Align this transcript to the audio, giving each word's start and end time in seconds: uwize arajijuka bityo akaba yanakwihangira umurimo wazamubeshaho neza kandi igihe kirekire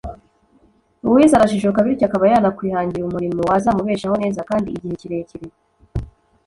uwize 1.07 1.33
arajijuka 1.35 1.85
bityo 1.85 2.05
akaba 2.07 2.25
yanakwihangira 2.31 3.03
umurimo 3.05 3.41
wazamubeshaho 3.49 4.15
neza 4.23 4.45
kandi 4.49 4.67
igihe 4.77 4.93
kirekire 5.01 5.47